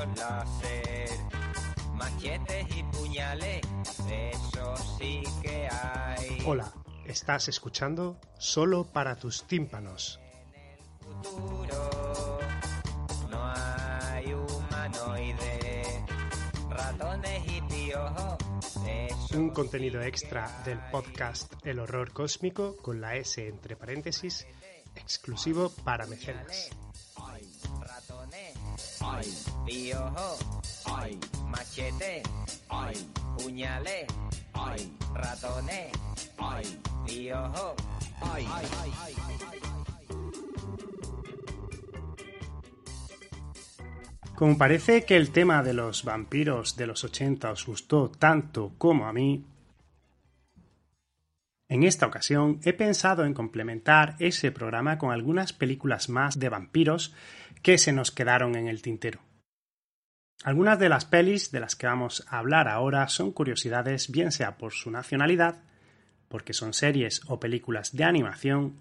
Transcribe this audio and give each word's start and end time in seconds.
Rayos 0.00 0.18
láser, 0.18 1.10
machetes 1.94 2.66
y 2.76 2.82
puñales, 2.84 3.60
eso 4.10 4.76
sí 4.98 5.22
que 5.42 5.68
hay. 5.68 6.42
Hola, 6.46 6.72
estás 7.04 7.48
escuchando 7.48 8.18
Solo 8.38 8.84
para 8.84 9.16
tus 9.16 9.44
tímpanos. 9.46 10.20
futuro 11.22 12.38
no 13.30 13.42
hay 13.44 14.32
humanoides, 14.32 16.02
ratones 16.68 17.42
y 17.46 17.60
piojos, 17.62 18.38
eso 18.86 19.38
Un 19.38 19.50
contenido 19.50 20.00
extra 20.02 20.62
del 20.64 20.78
podcast 20.90 21.52
El 21.64 21.78
horror 21.78 22.12
cósmico 22.12 22.76
con 22.76 23.00
la 23.00 23.16
S 23.16 23.46
entre 23.46 23.76
paréntesis, 23.76 24.46
exclusivo 24.94 25.70
para 25.84 26.06
mecenas. 26.06 26.70
Machete, 31.48 32.22
puñales, 33.38 34.06
ratones, 35.14 35.92
Como 44.34 44.56
parece 44.56 45.04
que 45.04 45.16
el 45.16 45.30
tema 45.32 45.62
de 45.62 45.74
los 45.74 46.02
vampiros 46.02 46.76
de 46.76 46.86
los 46.86 47.04
80 47.04 47.50
os 47.50 47.66
gustó 47.66 48.10
tanto 48.10 48.72
como 48.78 49.06
a 49.06 49.12
mí, 49.12 49.44
en 51.68 51.84
esta 51.84 52.06
ocasión 52.06 52.58
he 52.64 52.72
pensado 52.72 53.24
en 53.24 53.34
complementar 53.34 54.16
ese 54.18 54.50
programa 54.50 54.98
con 54.98 55.12
algunas 55.12 55.52
películas 55.52 56.08
más 56.08 56.38
de 56.38 56.48
vampiros 56.48 57.14
que 57.62 57.78
se 57.78 57.92
nos 57.92 58.10
quedaron 58.10 58.56
en 58.56 58.68
el 58.68 58.82
tintero. 58.82 59.20
Algunas 60.42 60.78
de 60.78 60.88
las 60.88 61.04
pelis 61.04 61.50
de 61.50 61.60
las 61.60 61.76
que 61.76 61.86
vamos 61.86 62.24
a 62.28 62.38
hablar 62.38 62.66
ahora 62.66 63.08
son 63.08 63.30
curiosidades 63.30 64.10
bien 64.10 64.32
sea 64.32 64.56
por 64.56 64.72
su 64.72 64.90
nacionalidad, 64.90 65.62
porque 66.28 66.54
son 66.54 66.72
series 66.72 67.20
o 67.26 67.38
películas 67.38 67.92
de 67.92 68.04
animación, 68.04 68.80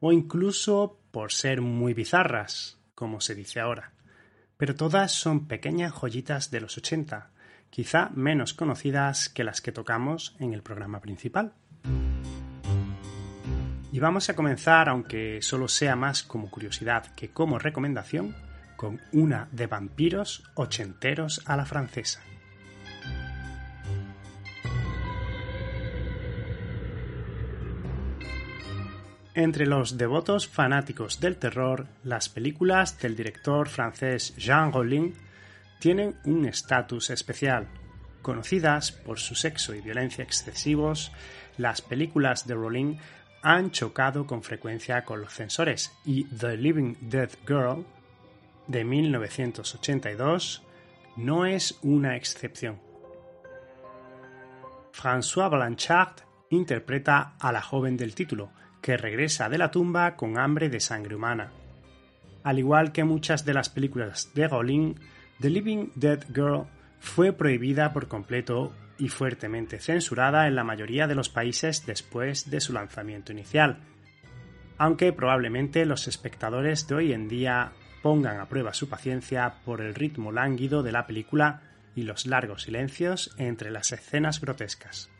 o 0.00 0.12
incluso 0.12 0.98
por 1.10 1.32
ser 1.32 1.60
muy 1.60 1.92
bizarras, 1.92 2.78
como 2.94 3.20
se 3.20 3.34
dice 3.34 3.60
ahora. 3.60 3.92
Pero 4.56 4.76
todas 4.76 5.12
son 5.12 5.46
pequeñas 5.46 5.92
joyitas 5.92 6.50
de 6.50 6.60
los 6.60 6.78
80, 6.78 7.30
quizá 7.68 8.10
menos 8.14 8.54
conocidas 8.54 9.28
que 9.28 9.44
las 9.44 9.60
que 9.60 9.72
tocamos 9.72 10.36
en 10.38 10.54
el 10.54 10.62
programa 10.62 11.00
principal. 11.00 11.52
Y 13.94 14.00
vamos 14.00 14.28
a 14.28 14.34
comenzar, 14.34 14.88
aunque 14.88 15.40
solo 15.40 15.68
sea 15.68 15.94
más 15.94 16.24
como 16.24 16.50
curiosidad 16.50 17.14
que 17.14 17.30
como 17.30 17.60
recomendación, 17.60 18.34
con 18.74 19.00
una 19.12 19.46
de 19.52 19.68
vampiros 19.68 20.42
ochenteros 20.54 21.42
a 21.44 21.56
la 21.56 21.64
francesa. 21.64 22.20
Entre 29.32 29.64
los 29.64 29.96
devotos 29.96 30.48
fanáticos 30.48 31.20
del 31.20 31.36
terror, 31.36 31.86
las 32.02 32.28
películas 32.28 32.98
del 32.98 33.14
director 33.14 33.68
francés 33.68 34.34
Jean 34.36 34.72
Rollin 34.72 35.14
tienen 35.78 36.16
un 36.24 36.46
estatus 36.46 37.10
especial. 37.10 37.68
Conocidas 38.22 38.90
por 38.90 39.20
su 39.20 39.36
sexo 39.36 39.72
y 39.72 39.82
violencia 39.82 40.24
excesivos, 40.24 41.12
las 41.58 41.80
películas 41.80 42.48
de 42.48 42.54
Rollin 42.54 42.98
han 43.44 43.70
chocado 43.70 44.26
con 44.26 44.42
frecuencia 44.42 45.04
con 45.04 45.20
los 45.20 45.34
censores 45.34 45.92
y 46.04 46.24
The 46.24 46.56
Living 46.56 46.94
Dead 47.02 47.28
Girl 47.46 47.84
de 48.66 48.84
1982 48.84 50.62
no 51.16 51.44
es 51.44 51.78
una 51.82 52.16
excepción. 52.16 52.80
François 54.94 55.50
Blanchard 55.50 56.22
interpreta 56.48 57.34
a 57.38 57.52
la 57.52 57.60
joven 57.60 57.98
del 57.98 58.14
título, 58.14 58.50
que 58.80 58.96
regresa 58.96 59.50
de 59.50 59.58
la 59.58 59.70
tumba 59.70 60.16
con 60.16 60.38
hambre 60.38 60.70
de 60.70 60.80
sangre 60.80 61.14
humana. 61.14 61.52
Al 62.44 62.58
igual 62.58 62.92
que 62.92 63.04
muchas 63.04 63.44
de 63.44 63.52
las 63.52 63.68
películas 63.68 64.30
de 64.34 64.48
Rowling, 64.48 64.94
The 65.40 65.50
Living 65.50 65.90
Dead 65.94 66.24
Girl 66.34 66.64
fue 66.98 67.32
prohibida 67.32 67.92
por 67.92 68.08
completo 68.08 68.72
y 68.98 69.08
fuertemente 69.08 69.78
censurada 69.78 70.46
en 70.46 70.54
la 70.54 70.64
mayoría 70.64 71.06
de 71.06 71.14
los 71.14 71.28
países 71.28 71.86
después 71.86 72.50
de 72.50 72.60
su 72.60 72.72
lanzamiento 72.72 73.32
inicial, 73.32 73.78
aunque 74.78 75.12
probablemente 75.12 75.86
los 75.86 76.08
espectadores 76.08 76.86
de 76.88 76.94
hoy 76.94 77.12
en 77.12 77.28
día 77.28 77.72
pongan 78.02 78.38
a 78.38 78.48
prueba 78.48 78.74
su 78.74 78.88
paciencia 78.88 79.54
por 79.64 79.80
el 79.80 79.94
ritmo 79.94 80.32
lánguido 80.32 80.82
de 80.82 80.92
la 80.92 81.06
película 81.06 81.62
y 81.96 82.02
los 82.02 82.26
largos 82.26 82.64
silencios 82.64 83.34
entre 83.38 83.70
las 83.70 83.92
escenas 83.92 84.40
grotescas. 84.40 85.10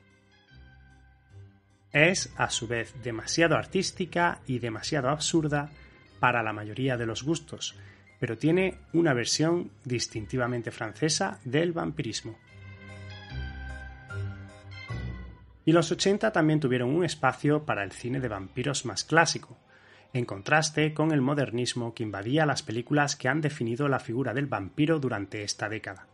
Es, 1.92 2.32
a 2.36 2.50
su 2.50 2.66
vez, 2.66 2.92
demasiado 3.02 3.54
artística 3.54 4.40
y 4.46 4.58
demasiado 4.58 5.08
absurda 5.08 5.70
para 6.18 6.42
la 6.42 6.52
mayoría 6.52 6.96
de 6.96 7.06
los 7.06 7.22
gustos, 7.22 7.76
pero 8.18 8.36
tiene 8.36 8.78
una 8.92 9.14
versión 9.14 9.70
distintivamente 9.84 10.70
francesa 10.70 11.38
del 11.44 11.72
vampirismo. 11.72 12.36
Y 15.64 15.72
los 15.72 15.90
80 15.90 16.32
también 16.32 16.60
tuvieron 16.60 16.94
un 16.94 17.04
espacio 17.04 17.64
para 17.64 17.84
el 17.84 17.92
cine 17.92 18.20
de 18.20 18.28
vampiros 18.28 18.84
más 18.84 19.04
clásico, 19.04 19.56
en 20.12 20.24
contraste 20.24 20.94
con 20.94 21.10
el 21.10 21.20
modernismo 21.20 21.94
que 21.94 22.02
invadía 22.02 22.46
las 22.46 22.62
películas 22.62 23.16
que 23.16 23.28
han 23.28 23.40
definido 23.40 23.88
la 23.88 23.98
figura 23.98 24.32
del 24.32 24.46
vampiro 24.46 25.00
durante 25.00 25.42
esta 25.42 25.68
década. 25.68 26.06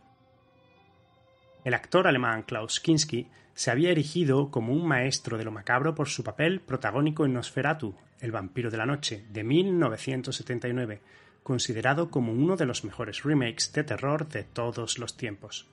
El 1.63 1.75
actor 1.75 2.07
alemán 2.07 2.43
Klaus 2.43 2.79
Kinski 2.79 3.27
se 3.53 3.69
había 3.69 3.91
erigido 3.91 4.49
como 4.49 4.73
un 4.73 4.87
maestro 4.87 5.37
de 5.37 5.43
lo 5.43 5.51
macabro 5.51 5.93
por 5.93 6.09
su 6.09 6.23
papel 6.23 6.61
protagónico 6.61 7.25
en 7.25 7.33
Nosferatu, 7.33 7.95
El 8.19 8.31
vampiro 8.31 8.71
de 8.71 8.77
la 8.77 8.85
noche, 8.85 9.25
de 9.29 9.43
1979, 9.43 11.01
considerado 11.43 12.09
como 12.09 12.31
uno 12.31 12.55
de 12.55 12.65
los 12.65 12.83
mejores 12.83 13.23
remakes 13.23 13.71
de 13.73 13.83
terror 13.83 14.27
de 14.27 14.43
todos 14.43 14.97
los 14.97 15.17
tiempos. 15.17 15.67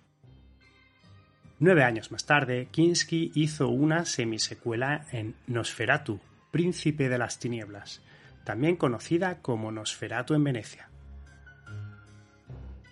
Nueve 1.61 1.83
años 1.83 2.13
más 2.13 2.25
tarde, 2.25 2.69
Kinski 2.71 3.33
hizo 3.35 3.69
una 3.69 4.05
semisecuela 4.05 5.07
en 5.11 5.35
Nosferatu, 5.49 6.21
Príncipe 6.53 7.09
de 7.09 7.19
las 7.19 7.41
Tinieblas, 7.41 8.01
también 8.45 8.77
conocida 8.77 9.43
como 9.43 9.73
Nosferatu 9.73 10.35
en 10.35 10.45
Venecia. 10.45 10.89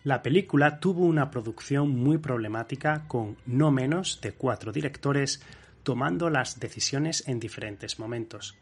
La 0.02 0.20
película 0.22 0.80
tuvo 0.80 1.04
una 1.04 1.30
producción 1.30 1.90
muy 1.90 2.18
problemática 2.18 3.04
con 3.06 3.36
no 3.46 3.70
menos 3.70 4.20
de 4.20 4.32
cuatro 4.32 4.72
directores 4.72 5.40
tomando 5.84 6.28
las 6.28 6.58
decisiones 6.58 7.26
en 7.28 7.38
diferentes 7.38 8.00
momentos. 8.00 8.56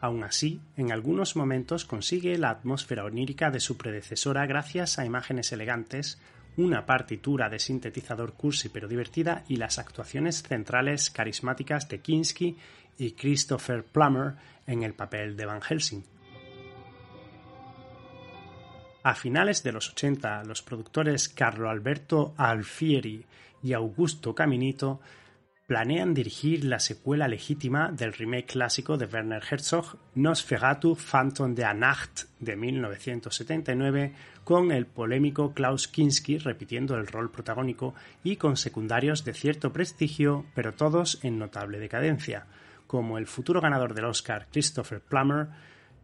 Aun 0.00 0.24
así, 0.24 0.60
en 0.76 0.90
algunos 0.90 1.36
momentos 1.36 1.84
consigue 1.84 2.36
la 2.36 2.50
atmósfera 2.50 3.04
onírica 3.04 3.50
de 3.52 3.60
su 3.60 3.76
predecesora 3.76 4.44
gracias 4.46 4.98
a 4.98 5.06
imágenes 5.06 5.52
elegantes, 5.52 6.20
una 6.56 6.86
partitura 6.86 7.48
de 7.48 7.58
sintetizador 7.58 8.34
cursi 8.34 8.68
pero 8.68 8.88
divertida 8.88 9.44
y 9.48 9.56
las 9.56 9.78
actuaciones 9.78 10.42
centrales 10.42 11.10
carismáticas 11.10 11.88
de 11.88 12.00
Kinski 12.00 12.56
y 12.98 13.12
Christopher 13.12 13.84
Plummer 13.84 14.34
en 14.66 14.82
el 14.82 14.94
papel 14.94 15.36
de 15.36 15.46
Van 15.46 15.60
Helsing. 15.60 16.02
A 19.02 19.14
finales 19.14 19.62
de 19.62 19.72
los 19.72 19.90
80, 19.90 20.42
los 20.44 20.62
productores 20.62 21.28
Carlo 21.28 21.70
Alberto 21.70 22.34
Alfieri 22.36 23.24
y 23.62 23.72
Augusto 23.72 24.34
Caminito 24.34 25.00
planean 25.66 26.14
dirigir 26.14 26.64
la 26.64 26.78
secuela 26.78 27.26
legítima 27.26 27.90
del 27.90 28.12
remake 28.12 28.46
clásico 28.46 28.96
de 28.96 29.06
Werner 29.06 29.42
Herzog, 29.50 29.96
Nosferatu 30.14 30.94
Phantom 30.94 31.54
der 31.54 31.74
Nacht 31.74 32.26
de 32.38 32.54
1979, 32.54 34.12
con 34.44 34.70
el 34.70 34.86
polémico 34.86 35.52
Klaus 35.52 35.88
Kinski 35.88 36.38
repitiendo 36.38 36.96
el 36.96 37.08
rol 37.08 37.32
protagónico 37.32 37.94
y 38.22 38.36
con 38.36 38.56
secundarios 38.56 39.24
de 39.24 39.34
cierto 39.34 39.72
prestigio, 39.72 40.46
pero 40.54 40.72
todos 40.72 41.18
en 41.24 41.38
notable 41.38 41.80
decadencia, 41.80 42.46
como 42.86 43.18
el 43.18 43.26
futuro 43.26 43.60
ganador 43.60 43.94
del 43.94 44.04
Oscar 44.04 44.46
Christopher 44.52 45.00
Plummer, 45.00 45.48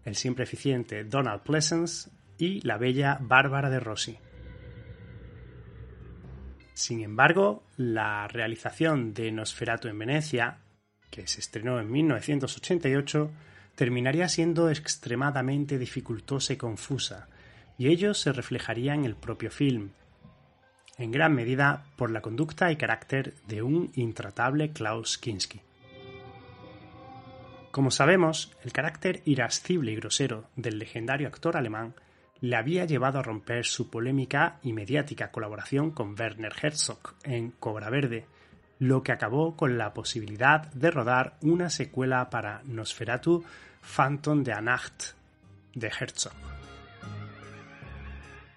el 0.04 0.16
siempre 0.16 0.42
eficiente 0.42 1.04
Donald 1.04 1.42
Pleasence 1.42 2.10
y 2.36 2.60
la 2.62 2.78
bella 2.78 3.18
Bárbara 3.20 3.70
de 3.70 3.78
Rossi. 3.78 4.18
Sin 6.74 7.02
embargo, 7.02 7.62
la 7.76 8.28
realización 8.28 9.12
de 9.14 9.30
Nosferatu 9.30 9.88
en 9.88 9.98
Venecia, 9.98 10.58
que 11.10 11.26
se 11.26 11.40
estrenó 11.40 11.78
en 11.78 11.90
1988, 11.90 13.30
terminaría 13.74 14.28
siendo 14.28 14.70
extremadamente 14.70 15.78
dificultosa 15.78 16.52
y 16.52 16.56
confusa, 16.56 17.28
y 17.78 17.88
ello 17.88 18.14
se 18.14 18.32
reflejaría 18.32 18.94
en 18.94 19.04
el 19.04 19.16
propio 19.16 19.50
film, 19.50 19.90
en 20.98 21.10
gran 21.10 21.34
medida 21.34 21.84
por 21.96 22.10
la 22.10 22.20
conducta 22.20 22.70
y 22.70 22.76
carácter 22.76 23.34
de 23.46 23.62
un 23.62 23.90
intratable 23.94 24.72
Klaus 24.72 25.18
Kinski. 25.18 25.60
Como 27.70 27.90
sabemos, 27.90 28.52
el 28.64 28.72
carácter 28.72 29.22
irascible 29.24 29.92
y 29.92 29.96
grosero 29.96 30.44
del 30.56 30.78
legendario 30.78 31.26
actor 31.26 31.56
alemán 31.56 31.94
le 32.42 32.56
había 32.56 32.84
llevado 32.84 33.20
a 33.20 33.22
romper 33.22 33.64
su 33.64 33.88
polémica 33.88 34.58
y 34.64 34.72
mediática 34.72 35.30
colaboración 35.30 35.92
con 35.92 36.18
Werner 36.18 36.52
Herzog 36.60 37.14
en 37.22 37.52
Cobra 37.52 37.88
Verde, 37.88 38.26
lo 38.80 39.04
que 39.04 39.12
acabó 39.12 39.56
con 39.56 39.78
la 39.78 39.94
posibilidad 39.94 40.66
de 40.72 40.90
rodar 40.90 41.36
una 41.40 41.70
secuela 41.70 42.28
para 42.30 42.60
Nosferatu 42.64 43.44
Phantom 43.80 44.42
de 44.42 44.52
Anacht 44.52 45.14
de 45.74 45.86
Herzog. 45.86 46.32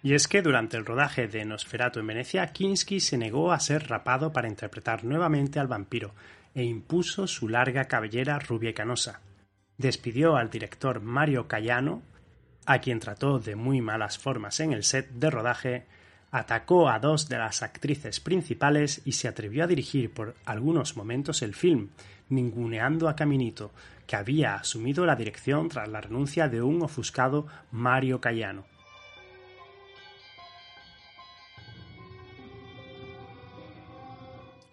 Y 0.01 0.15
es 0.15 0.27
que 0.27 0.41
durante 0.41 0.77
el 0.77 0.85
rodaje 0.85 1.27
de 1.27 1.45
Nosferatu 1.45 1.99
en 1.99 2.07
Venecia, 2.07 2.47
Kinski 2.47 2.99
se 2.99 3.19
negó 3.19 3.51
a 3.51 3.59
ser 3.59 3.87
rapado 3.87 4.33
para 4.33 4.47
interpretar 4.47 5.03
nuevamente 5.03 5.59
al 5.59 5.67
vampiro 5.67 6.11
e 6.55 6.63
impuso 6.63 7.27
su 7.27 7.49
larga 7.49 7.85
cabellera 7.85 8.39
rubia 8.39 8.71
y 8.71 8.73
canosa. 8.73 9.21
Despidió 9.77 10.37
al 10.37 10.49
director 10.49 11.01
Mario 11.01 11.47
Cayano, 11.47 12.01
a 12.65 12.79
quien 12.79 12.99
trató 12.99 13.39
de 13.39 13.55
muy 13.55 13.81
malas 13.81 14.17
formas 14.17 14.59
en 14.59 14.73
el 14.73 14.83
set 14.83 15.09
de 15.11 15.29
rodaje, 15.29 15.85
atacó 16.31 16.89
a 16.89 16.99
dos 16.99 17.29
de 17.29 17.37
las 17.37 17.63
actrices 17.63 18.19
principales 18.19 19.01
y 19.05 19.13
se 19.13 19.27
atrevió 19.27 19.63
a 19.63 19.67
dirigir 19.67 20.13
por 20.13 20.35
algunos 20.45 20.97
momentos 20.97 21.41
el 21.41 21.53
film, 21.53 21.89
ninguneando 22.29 23.07
a 23.07 23.15
Caminito, 23.15 23.71
que 24.07 24.15
había 24.15 24.55
asumido 24.55 25.05
la 25.05 25.15
dirección 25.15 25.69
tras 25.69 25.87
la 25.87 26.01
renuncia 26.01 26.49
de 26.49 26.61
un 26.61 26.81
ofuscado 26.81 27.47
Mario 27.71 28.19
Cayano. 28.19 28.65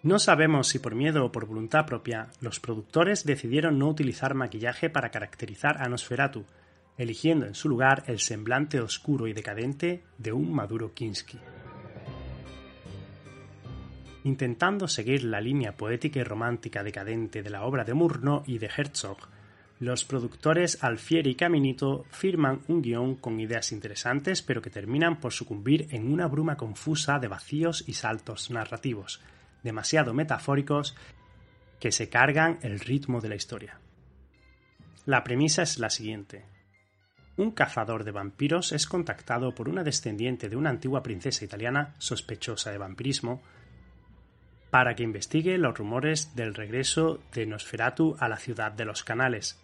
No 0.03 0.19
sabemos 0.19 0.67
si 0.67 0.79
por 0.79 0.95
miedo 0.95 1.23
o 1.23 1.31
por 1.31 1.45
voluntad 1.45 1.85
propia, 1.85 2.27
los 2.41 2.59
productores 2.59 3.23
decidieron 3.23 3.79
no 3.79 3.87
utilizar 3.87 4.33
maquillaje 4.33 4.89
para 4.89 5.11
caracterizar 5.11 5.81
a 5.81 5.87
Nosferatu, 5.87 6.43
eligiendo 6.97 7.45
en 7.45 7.55
su 7.55 7.69
lugar 7.69 8.03
el 8.07 8.19
semblante 8.19 8.79
oscuro 8.79 9.27
y 9.27 9.33
decadente 9.33 10.03
de 10.17 10.31
un 10.31 10.53
Maduro 10.53 10.93
Kinski. 10.93 11.39
Intentando 14.25 14.87
seguir 14.87 15.23
la 15.25 15.41
línea 15.41 15.75
poética 15.75 16.19
y 16.19 16.23
romántica 16.23 16.83
decadente 16.83 17.43
de 17.43 17.49
la 17.49 17.63
obra 17.63 17.83
de 17.83 17.93
Murnau 17.93 18.43
y 18.45 18.57
de 18.57 18.69
Herzog, 18.75 19.17
los 19.79 20.05
productores 20.05 20.81
Alfieri 20.81 21.31
y 21.31 21.35
Caminito 21.35 22.05
firman 22.09 22.61
un 22.69 22.81
guion 22.81 23.15
con 23.15 23.39
ideas 23.39 23.73
interesantes 23.73 24.41
pero 24.41 24.61
que 24.61 24.69
terminan 24.69 25.19
por 25.19 25.33
sucumbir 25.33 25.87
en 25.91 26.11
una 26.11 26.27
bruma 26.27 26.55
confusa 26.55 27.19
de 27.19 27.27
vacíos 27.27 27.83
y 27.85 27.93
saltos 27.93 28.49
narrativos, 28.49 29.19
demasiado 29.61 30.13
metafóricos 30.13 30.95
que 31.81 31.91
se 31.91 32.07
cargan 32.07 32.59
el 32.61 32.79
ritmo 32.79 33.19
de 33.19 33.27
la 33.27 33.35
historia. 33.35 33.77
La 35.05 35.21
premisa 35.25 35.63
es 35.63 35.79
la 35.79 35.89
siguiente. 35.89 36.45
Un 37.35 37.51
cazador 37.51 38.03
de 38.03 38.11
vampiros 38.11 38.71
es 38.71 38.85
contactado 38.85 39.55
por 39.55 39.67
una 39.67 39.83
descendiente 39.83 40.49
de 40.49 40.55
una 40.55 40.69
antigua 40.69 41.01
princesa 41.01 41.43
italiana 41.43 41.95
sospechosa 41.97 42.71
de 42.71 42.77
vampirismo 42.77 43.41
para 44.69 44.95
que 44.95 45.03
investigue 45.03 45.57
los 45.57 45.77
rumores 45.77 46.35
del 46.35 46.53
regreso 46.53 47.19
de 47.33 47.45
Nosferatu 47.45 48.15
a 48.19 48.27
la 48.27 48.37
ciudad 48.37 48.71
de 48.71 48.85
los 48.85 49.03
canales. 49.03 49.59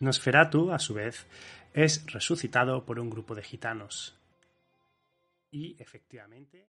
Nosferatu, 0.00 0.72
a 0.72 0.78
su 0.78 0.94
vez, 0.94 1.26
es 1.72 2.04
resucitado 2.12 2.84
por 2.84 3.00
un 3.00 3.10
grupo 3.10 3.34
de 3.34 3.42
gitanos. 3.42 4.14
Y 5.50 5.80
efectivamente. 5.80 6.68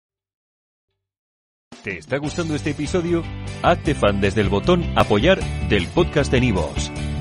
¿Te 1.82 1.98
está 1.98 2.18
gustando 2.18 2.54
este 2.54 2.70
episodio? 2.70 3.22
Hazte 3.62 3.94
fan 3.94 4.20
desde 4.20 4.40
el 4.40 4.48
botón 4.48 4.84
Apoyar 4.96 5.40
del 5.68 5.86
podcast 5.88 6.30
de 6.32 6.40
Nivos. 6.40 6.90